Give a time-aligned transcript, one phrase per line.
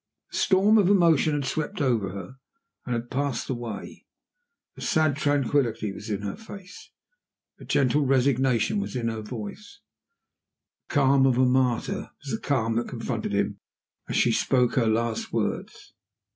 [0.31, 2.37] The storm of emotion had swept over her
[2.87, 4.07] and had passed away
[4.75, 6.89] A sad tranquillity was in her face;
[7.59, 9.79] a gentle resignation was in her voice.
[10.89, 13.59] The calm of a martyr was the calm that confronted him
[14.09, 15.93] as she spoke her last words.